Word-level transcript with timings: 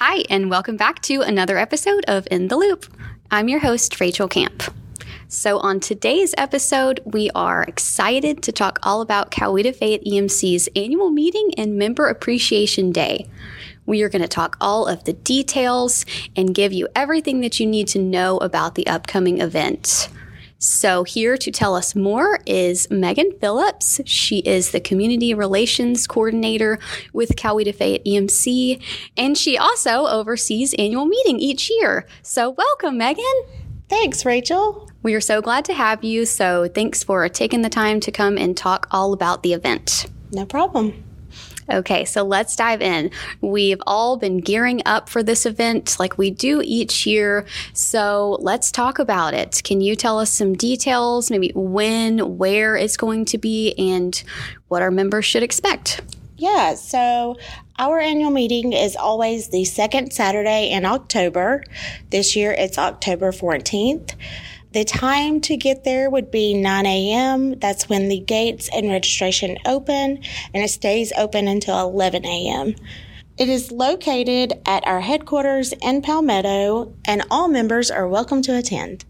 Hi, 0.00 0.22
and 0.30 0.48
welcome 0.48 0.76
back 0.76 1.02
to 1.02 1.22
another 1.22 1.58
episode 1.58 2.04
of 2.06 2.28
In 2.30 2.46
the 2.46 2.56
Loop. 2.56 2.86
I'm 3.32 3.48
your 3.48 3.58
host, 3.58 4.00
Rachel 4.00 4.28
Camp. 4.28 4.62
So, 5.26 5.58
on 5.58 5.80
today's 5.80 6.36
episode, 6.38 7.00
we 7.04 7.30
are 7.34 7.64
excited 7.64 8.40
to 8.44 8.52
talk 8.52 8.78
all 8.84 9.00
about 9.00 9.32
Coweta 9.32 9.74
Fayette 9.74 10.04
EMC's 10.04 10.68
annual 10.76 11.10
meeting 11.10 11.50
and 11.58 11.76
Member 11.76 12.06
Appreciation 12.06 12.92
Day. 12.92 13.28
We 13.86 14.02
are 14.02 14.08
going 14.08 14.22
to 14.22 14.28
talk 14.28 14.56
all 14.60 14.86
of 14.86 15.02
the 15.02 15.14
details 15.14 16.06
and 16.36 16.54
give 16.54 16.72
you 16.72 16.86
everything 16.94 17.40
that 17.40 17.58
you 17.58 17.66
need 17.66 17.88
to 17.88 17.98
know 17.98 18.36
about 18.38 18.76
the 18.76 18.86
upcoming 18.86 19.40
event. 19.40 20.10
So, 20.60 21.04
here 21.04 21.36
to 21.36 21.52
tell 21.52 21.76
us 21.76 21.94
more 21.94 22.40
is 22.44 22.90
Megan 22.90 23.30
Phillips. 23.40 24.00
She 24.04 24.38
is 24.38 24.72
the 24.72 24.80
Community 24.80 25.32
Relations 25.32 26.08
Coordinator 26.08 26.80
with 27.12 27.36
Coweta 27.36 27.72
Fayette 27.72 28.04
EMC, 28.04 28.82
and 29.16 29.38
she 29.38 29.56
also 29.56 30.06
oversees 30.06 30.74
annual 30.74 31.06
meeting 31.06 31.38
each 31.38 31.70
year. 31.70 32.08
So, 32.22 32.50
welcome, 32.50 32.98
Megan. 32.98 33.24
Thanks, 33.88 34.24
Rachel. 34.24 34.90
We 35.04 35.14
are 35.14 35.20
so 35.20 35.40
glad 35.40 35.64
to 35.66 35.74
have 35.74 36.02
you. 36.02 36.26
So, 36.26 36.66
thanks 36.66 37.04
for 37.04 37.28
taking 37.28 37.62
the 37.62 37.70
time 37.70 38.00
to 38.00 38.10
come 38.10 38.36
and 38.36 38.56
talk 38.56 38.88
all 38.90 39.12
about 39.12 39.44
the 39.44 39.52
event. 39.52 40.06
No 40.32 40.44
problem. 40.44 41.04
Okay, 41.70 42.04
so 42.04 42.22
let's 42.22 42.56
dive 42.56 42.80
in. 42.80 43.10
We've 43.40 43.80
all 43.86 44.16
been 44.16 44.38
gearing 44.38 44.80
up 44.86 45.08
for 45.08 45.22
this 45.22 45.44
event 45.44 45.96
like 45.98 46.16
we 46.16 46.30
do 46.30 46.62
each 46.64 47.06
year. 47.06 47.46
So 47.74 48.38
let's 48.40 48.72
talk 48.72 48.98
about 48.98 49.34
it. 49.34 49.60
Can 49.64 49.80
you 49.80 49.94
tell 49.94 50.18
us 50.18 50.32
some 50.32 50.54
details, 50.54 51.30
maybe 51.30 51.52
when, 51.54 52.38
where 52.38 52.76
it's 52.76 52.96
going 52.96 53.26
to 53.26 53.38
be, 53.38 53.74
and 53.76 54.22
what 54.68 54.80
our 54.80 54.90
members 54.90 55.26
should 55.26 55.42
expect? 55.42 56.00
Yeah, 56.38 56.74
so 56.74 57.36
our 57.78 57.98
annual 57.98 58.30
meeting 58.30 58.72
is 58.72 58.94
always 58.94 59.48
the 59.48 59.64
second 59.64 60.12
Saturday 60.12 60.70
in 60.70 60.84
October. 60.84 61.64
This 62.10 62.36
year 62.36 62.52
it's 62.52 62.78
October 62.78 63.32
14th. 63.32 64.14
The 64.72 64.84
time 64.84 65.40
to 65.42 65.56
get 65.56 65.84
there 65.84 66.10
would 66.10 66.30
be 66.30 66.52
9 66.52 66.84
a.m. 66.84 67.58
That's 67.58 67.88
when 67.88 68.08
the 68.08 68.20
gates 68.20 68.68
and 68.72 68.90
registration 68.90 69.56
open, 69.64 70.20
and 70.52 70.62
it 70.62 70.68
stays 70.68 71.10
open 71.16 71.48
until 71.48 71.80
11 71.88 72.26
a.m. 72.26 72.74
It 73.38 73.48
is 73.48 73.72
located 73.72 74.52
at 74.66 74.86
our 74.86 75.00
headquarters 75.00 75.72
in 75.80 76.02
Palmetto, 76.02 76.92
and 77.06 77.24
all 77.30 77.48
members 77.48 77.90
are 77.90 78.06
welcome 78.06 78.42
to 78.42 78.58
attend. 78.58 79.06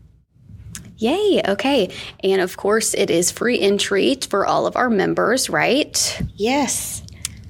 Yay, 0.99 1.41
okay. 1.49 1.91
And 2.23 2.41
of 2.41 2.57
course, 2.57 2.95
it 2.95 3.11
is 3.11 3.31
free 3.33 3.59
entry 3.59 4.17
for 4.29 4.47
all 4.47 4.67
of 4.67 4.77
our 4.77 4.91
members, 4.91 5.49
right? 5.49 6.23
Yes. 6.35 7.03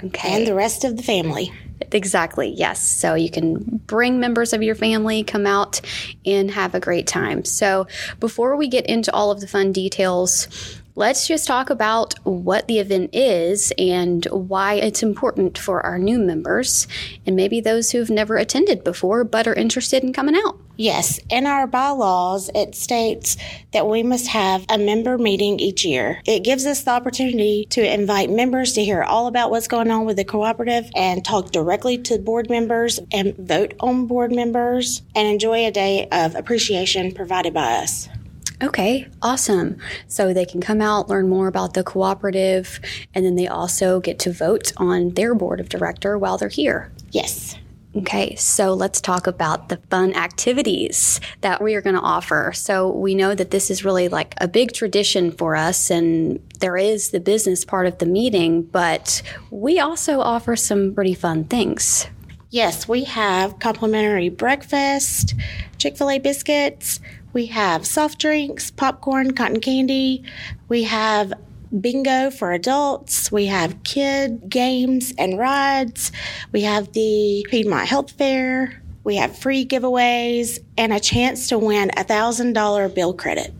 Okay. 0.05 0.37
And 0.37 0.47
the 0.47 0.55
rest 0.55 0.85
of 0.85 0.97
the 0.97 1.03
family. 1.03 1.53
Exactly, 1.93 2.49
yes. 2.49 2.87
So 2.87 3.15
you 3.15 3.31
can 3.31 3.81
bring 3.87 4.21
members 4.21 4.53
of 4.53 4.63
your 4.63 4.75
family, 4.75 5.23
come 5.23 5.47
out 5.47 5.81
and 6.27 6.51
have 6.51 6.75
a 6.75 6.81
great 6.81 7.07
time. 7.07 7.45
So 7.45 7.87
before 8.21 8.57
we 8.57 8.69
get 8.69 8.87
into 8.87 9.13
all 9.13 9.31
of 9.31 9.41
the 9.41 9.47
fun 9.47 9.73
details, 9.73 10.49
let's 10.99 11.29
just 11.29 11.47
talk 11.47 11.71
about 11.71 12.13
what 12.25 12.67
the 12.67 12.81
event 12.81 13.09
is 13.15 13.73
and 13.79 14.25
why 14.33 14.75
it's 14.75 15.01
important 15.01 15.57
for 15.57 15.81
our 15.87 15.97
new 15.97 16.19
members 16.19 16.89
and 17.25 17.37
maybe 17.37 17.61
those 17.61 17.93
who've 17.93 18.11
never 18.11 18.37
attended 18.37 18.83
before 18.83 19.23
but 19.23 19.47
are 19.47 19.55
interested 19.55 20.03
in 20.03 20.13
coming 20.13 20.35
out. 20.35 20.59
Yes, 20.77 21.21
in 21.31 21.47
our 21.47 21.69
bylaws, 21.69 22.51
it 22.53 22.75
states 22.75 23.37
that 23.73 23.87
we 23.87 24.03
must 24.03 24.27
have 24.27 24.67
a 24.69 24.77
member 24.77 25.19
meeting 25.19 25.61
each 25.61 25.85
year. 25.85 26.21
It 26.27 26.43
gives 26.43 26.67
us 26.67 26.83
the 26.83 26.91
opportunity 26.91 27.67
to 27.71 27.95
invite 27.95 28.29
members 28.29 28.73
to 28.73 28.85
hear 28.85 29.05
all 29.05 29.29
about 29.29 29.53
what's 29.53 29.69
going 29.69 29.93
on 29.93 30.05
with 30.05 30.17
the 30.17 30.25
cooperative 30.25 30.91
and 30.97 31.25
talk 31.25 31.53
directly 31.53 31.99
to 31.99 32.19
board 32.19 32.51
members 32.51 32.99
and 33.13 33.37
vote 33.37 33.75
on 33.79 34.09
board 34.09 34.33
members 34.33 35.03
and 35.15 35.29
enjoy 35.29 35.65
a 35.65 35.71
day 35.71 36.09
of 36.11 36.35
appreciation 36.35 37.13
provided 37.13 37.55
by 37.55 37.77
us. 37.77 38.09
Okay, 38.61 39.07
awesome. 39.23 39.79
So 40.09 40.33
they 40.33 40.45
can 40.45 40.61
come 40.61 40.81
out, 40.81 41.09
learn 41.09 41.29
more 41.29 41.47
about 41.47 41.75
the 41.75 41.85
cooperative, 41.85 42.81
and 43.15 43.25
then 43.25 43.37
they 43.37 43.47
also 43.47 44.01
get 44.01 44.19
to 44.21 44.33
vote 44.33 44.73
on 44.77 45.11
their 45.11 45.35
board 45.35 45.61
of 45.61 45.69
director 45.69 46.19
while 46.19 46.39
they're 46.39 46.49
here. 46.49 46.91
Yes. 47.13 47.57
Okay, 47.97 48.35
so 48.35 48.75
let's 48.75 49.01
talk 49.01 49.27
about 49.27 49.71
the 49.71 49.79
fun 49.91 50.15
activities 50.15 51.21
that 51.41 51.63
we 51.63 51.75
are 51.75 51.81
going 51.81 51.97
to 51.97 52.03
offer. 52.03 52.53
So, 52.55 52.91
we 52.91 53.15
know 53.15 53.35
that 53.35 53.51
this 53.51 53.71
is 53.71 53.85
really 53.85 54.09
like 54.09 54.35
a 54.39 54.47
big 54.47 54.73
tradition 54.73 55.33
for 55.33 55.57
us, 55.57 55.91
and 55.91 56.39
there 56.61 56.77
is 56.77 57.11
the 57.11 57.21
business 57.21 57.65
part 57.65 57.87
of 57.87 57.99
the 57.99 58.07
meeting, 58.07 58.63
but 58.63 59.23
we 59.51 59.81
also 59.81 60.21
offer 60.21 60.55
some 60.55 60.95
pretty 60.95 61.15
fun 61.15 61.45
things. 61.45 62.07
Yes, 62.51 62.87
we 62.87 63.05
have 63.05 63.59
complimentary 63.59 64.29
breakfast, 64.29 65.35
Chick 65.79 65.97
fil 65.97 66.11
A 66.11 66.19
biscuits, 66.19 67.01
we 67.33 67.47
have 67.47 67.87
soft 67.87 68.19
drinks, 68.19 68.71
popcorn, 68.71 69.33
cotton 69.33 69.61
candy. 69.61 70.25
We 70.69 70.85
have 70.85 71.33
bingo 71.81 72.31
for 72.31 72.53
adults. 72.53 73.31
We 73.31 73.47
have 73.47 73.83
kid 73.85 74.49
games 74.49 75.13
and 75.19 75.39
rides. 75.39 76.13
We 76.53 76.63
have 76.63 76.93
the 76.93 77.47
Piedmont 77.51 77.89
Health 77.89 78.13
Fair. 78.13 78.83
We 79.05 79.17
have 79.17 79.39
free 79.39 79.67
giveaways 79.67 80.59
and 80.77 80.93
a 80.93 81.01
chance 81.01 81.49
to 81.49 81.59
win 81.59 81.91
a 81.97 82.05
$1,000 82.05 82.95
bill 82.95 83.15
credit. 83.15 83.53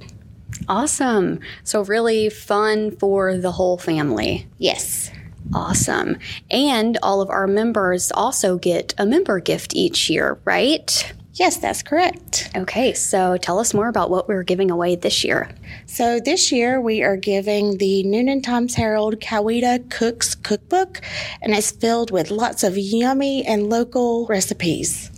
Awesome. 0.69 1.41
So, 1.65 1.83
really 1.85 2.29
fun 2.29 2.91
for 2.91 3.37
the 3.37 3.53
whole 3.53 3.79
family. 3.79 4.47
Yes. 4.59 5.11
Awesome. 5.55 6.19
And 6.51 6.99
all 7.03 7.23
of 7.23 7.31
our 7.31 7.47
members 7.47 8.13
also 8.13 8.59
get 8.59 8.95
a 8.99 9.07
member 9.07 9.41
gift 9.41 9.75
each 9.75 10.11
year, 10.11 10.39
right? 10.45 11.15
Yes, 11.39 11.57
that's 11.59 11.85
correct. 11.85 12.51
Okay, 12.57 12.93
so 12.95 13.37
tell 13.37 13.61
us 13.61 13.73
more 13.73 13.87
about 13.87 14.11
what 14.11 14.27
we're 14.27 14.43
giving 14.43 14.73
away 14.73 14.97
this 14.97 15.23
year. 15.23 15.49
So, 15.87 16.19
this 16.19 16.51
year 16.51 16.81
we 16.81 17.01
are 17.05 17.17
giving 17.17 17.79
the 17.79 18.03
Newnan 18.05 18.43
Times 18.43 18.75
Herald 18.75 19.21
Coweta 19.21 19.89
Cooks 19.89 20.35
Cookbook, 20.35 21.01
and 21.41 21.55
it's 21.55 21.71
filled 21.71 22.11
with 22.11 22.33
lots 22.33 22.65
of 22.65 22.77
yummy 22.77 23.47
and 23.47 23.71
local 23.71 24.27
recipes. 24.27 25.13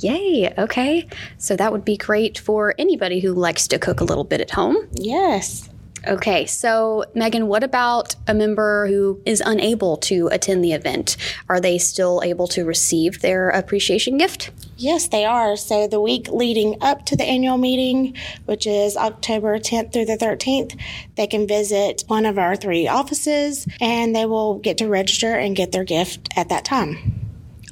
Yay, 0.00 0.52
okay. 0.58 1.06
So, 1.38 1.54
that 1.54 1.70
would 1.70 1.84
be 1.84 1.96
great 1.96 2.36
for 2.36 2.74
anybody 2.76 3.20
who 3.20 3.32
likes 3.32 3.68
to 3.68 3.78
cook 3.78 4.00
a 4.00 4.04
little 4.04 4.24
bit 4.24 4.40
at 4.40 4.50
home. 4.50 4.88
Yes. 4.94 5.69
Okay, 6.06 6.46
so 6.46 7.04
Megan, 7.14 7.46
what 7.46 7.62
about 7.62 8.16
a 8.26 8.32
member 8.32 8.86
who 8.86 9.20
is 9.26 9.42
unable 9.44 9.98
to 9.98 10.28
attend 10.28 10.64
the 10.64 10.72
event? 10.72 11.16
Are 11.48 11.60
they 11.60 11.76
still 11.78 12.22
able 12.24 12.46
to 12.48 12.64
receive 12.64 13.20
their 13.20 13.50
appreciation 13.50 14.16
gift? 14.16 14.50
Yes, 14.76 15.08
they 15.08 15.26
are. 15.26 15.56
So 15.56 15.86
the 15.86 16.00
week 16.00 16.28
leading 16.28 16.76
up 16.80 17.04
to 17.06 17.16
the 17.16 17.24
annual 17.24 17.58
meeting, 17.58 18.16
which 18.46 18.66
is 18.66 18.96
October 18.96 19.58
10th 19.58 19.92
through 19.92 20.06
the 20.06 20.16
13th, 20.16 20.80
they 21.16 21.26
can 21.26 21.46
visit 21.46 22.04
one 22.06 22.24
of 22.24 22.38
our 22.38 22.56
three 22.56 22.88
offices 22.88 23.66
and 23.80 24.16
they 24.16 24.24
will 24.24 24.58
get 24.58 24.78
to 24.78 24.88
register 24.88 25.34
and 25.34 25.54
get 25.54 25.72
their 25.72 25.84
gift 25.84 26.30
at 26.34 26.48
that 26.48 26.64
time. 26.64 27.20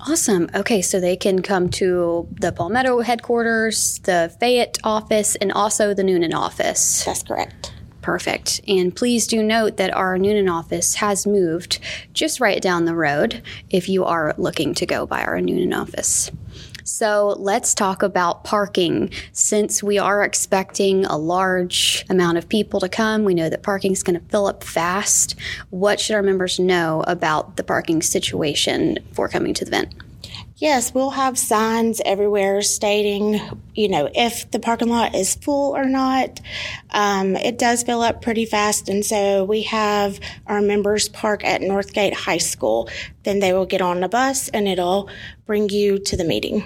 Awesome. 0.00 0.48
Okay, 0.54 0.82
so 0.82 1.00
they 1.00 1.16
can 1.16 1.42
come 1.42 1.70
to 1.70 2.28
the 2.40 2.52
Palmetto 2.52 3.00
headquarters, 3.00 3.98
the 4.00 4.32
Fayette 4.38 4.78
office, 4.84 5.34
and 5.36 5.50
also 5.50 5.92
the 5.92 6.02
Newnan 6.02 6.34
office. 6.34 7.04
That's 7.04 7.22
correct. 7.22 7.72
Perfect. 8.08 8.62
And 8.66 8.96
please 8.96 9.26
do 9.26 9.42
note 9.42 9.76
that 9.76 9.92
our 9.92 10.16
Newnan 10.16 10.50
office 10.50 10.94
has 10.94 11.26
moved 11.26 11.78
just 12.14 12.41
right 12.41 12.58
down 12.58 12.86
the 12.86 12.94
road 12.94 13.42
if 13.69 13.86
you 13.86 14.02
are 14.06 14.34
looking 14.38 14.72
to 14.76 14.86
go 14.86 15.04
by 15.04 15.22
our 15.22 15.38
Newnan 15.41 15.78
office. 15.78 16.30
So 16.84 17.36
let's 17.38 17.74
talk 17.74 18.02
about 18.02 18.44
parking. 18.44 19.10
Since 19.32 19.82
we 19.82 19.98
are 19.98 20.24
expecting 20.24 21.05
a 21.05 21.19
large 21.19 22.06
amount 22.08 22.38
of 22.38 22.49
people 22.49 22.81
to 22.81 22.88
come, 22.88 23.25
we 23.25 23.34
know 23.34 23.50
that 23.50 23.62
parking 23.62 23.93
is 23.93 24.02
going 24.02 24.19
to 24.19 24.26
fill 24.31 24.46
up 24.46 24.64
fast. 24.64 25.34
What 25.69 26.00
should 26.00 26.16
our 26.16 26.22
members 26.22 26.58
know 26.58 27.05
about 27.06 27.58
the 27.58 27.62
parking 27.62 28.00
situation 28.00 29.00
for 29.12 29.28
coming 29.28 29.52
to 29.52 29.66
the 29.66 29.70
event? 29.70 29.94
Yes, 30.60 30.93
we'll 30.93 31.10
have 31.10 31.38
signs 31.38 32.00
everywhere 32.05 32.62
stating, 32.62 33.40
you 33.76 33.88
know, 33.88 34.08
if 34.12 34.50
the 34.50 34.58
parking 34.58 34.88
lot 34.88 35.14
is 35.14 35.37
full 35.37 35.76
or 35.76 35.84
not. 35.84 36.40
Um, 36.90 37.37
it 37.37 37.58
does 37.58 37.84
fill 37.84 38.02
up 38.02 38.22
pretty 38.22 38.44
fast, 38.44 38.88
and 38.88 39.05
so 39.05 39.44
we 39.44 39.62
have 39.62 40.19
our 40.49 40.60
members 40.60 41.08
park 41.08 41.44
at 41.44 41.60
Northgate 41.60 42.12
High 42.12 42.38
School. 42.38 42.88
Then 43.22 43.38
they 43.38 43.52
will 43.52 43.66
get 43.66 43.81
on 43.81 44.00
the 44.00 44.08
bus 44.08 44.49
and 44.49 44.66
it'll 44.66 45.08
bring 45.46 45.69
you 45.69 46.00
to 46.00 46.16
the 46.16 46.25
meeting. 46.25 46.64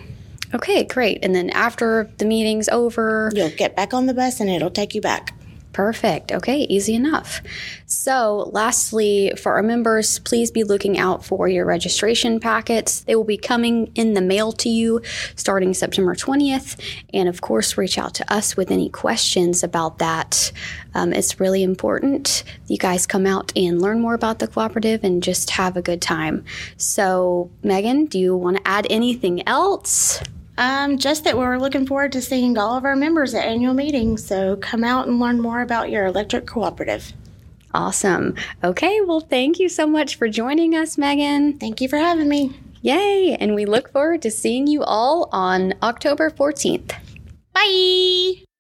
Okay, 0.55 0.85
great. 0.85 1.19
And 1.23 1.35
then 1.35 1.51
after 1.51 2.11
the 2.17 2.25
meeting's 2.25 2.71
over, 2.71 3.31
you'll 3.35 3.51
get 3.51 3.77
back 3.77 3.93
on 3.93 4.07
the 4.07 4.15
bus 4.15 4.41
and 4.41 4.49
it'll 4.49 4.71
take 4.71 4.95
you 4.95 5.03
back. 5.03 5.35
Perfect. 5.73 6.33
Okay, 6.33 6.61
easy 6.69 6.95
enough. 6.95 7.41
So, 7.87 8.51
lastly, 8.53 9.33
for 9.41 9.55
our 9.55 9.63
members, 9.63 10.19
please 10.19 10.51
be 10.51 10.65
looking 10.65 10.99
out 10.99 11.25
for 11.25 11.49
your 11.49 11.65
registration 11.65 12.41
packets. 12.41 13.01
They 13.01 13.17
will 13.17 13.25
be 13.25 13.39
coming 13.39 13.91
in 13.95 14.13
the 14.13 14.21
mail 14.21 14.53
to 14.53 14.69
you 14.69 15.01
starting 15.35 15.73
September 15.73 16.15
20th. 16.15 16.79
And 17.15 17.29
of 17.29 17.41
course, 17.41 17.79
reach 17.79 17.97
out 17.97 18.15
to 18.15 18.33
us 18.33 18.55
with 18.57 18.71
any 18.71 18.91
questions 18.91 19.63
about 19.63 19.99
that. 19.99 20.53
Um, 20.95 21.15
it's 21.15 21.41
really 21.41 21.63
important 21.63 22.45
you 22.67 22.77
guys 22.77 23.07
come 23.07 23.27
out 23.27 23.53
and 23.57 23.81
learn 23.81 24.01
more 24.01 24.15
about 24.15 24.39
the 24.39 24.49
cooperative 24.49 25.05
and 25.05 25.23
just 25.23 25.51
have 25.51 25.77
a 25.77 25.83
good 25.83 26.03
time. 26.03 26.45
So, 26.77 27.51
Megan, 27.63 28.07
do 28.07 28.19
you 28.19 28.37
want 28.37 28.59
to 28.59 28.69
add 28.69 28.87
anything 28.91 29.47
else? 29.49 30.23
Um, 30.59 30.99
just 30.99 31.25
that 31.25 31.37
we're 31.37 31.59
looking 31.59 31.87
forward 31.87 32.13
to 32.13 32.23
seeing 32.23 32.59
all 32.59 32.77
of 32.77 32.85
our 32.85 32.97
members 32.97 33.35
at 33.35 33.47
annual 33.47 33.75
meetings. 33.75 34.25
So 34.25 34.57
come 34.57 34.85
out 34.85 35.09
and 35.09 35.19
learn 35.19 35.41
more 35.41 35.63
about 35.63 35.91
your 35.91 36.07
electric 36.07 36.47
cooperative. 36.47 37.13
Awesome. 37.75 38.35
Okay, 38.63 39.01
well, 39.01 39.21
thank 39.21 39.59
you 39.59 39.69
so 39.69 39.87
much 39.87 40.17
for 40.17 40.29
joining 40.29 40.75
us, 40.75 40.99
Megan. 40.99 41.59
Thank 41.59 41.81
you 41.81 41.89
for 41.89 41.97
having 41.97 42.29
me. 42.29 42.55
Yay! 42.83 43.37
And 43.39 43.55
we 43.55 43.65
look 43.65 43.91
forward 43.93 44.23
to 44.23 44.31
seeing 44.31 44.67
you 44.67 44.83
all 44.83 45.29
on 45.33 45.75
October 45.83 46.31
14th. 46.31 46.93
Bye. 47.55 48.52